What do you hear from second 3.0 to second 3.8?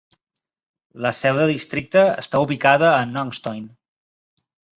Nongstoin.